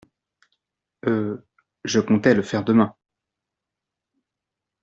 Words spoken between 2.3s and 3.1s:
le faire demain...